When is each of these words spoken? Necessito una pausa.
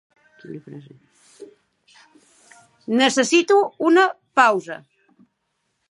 Necessito 3.01 3.61
una 3.91 4.07
pausa. 4.41 4.85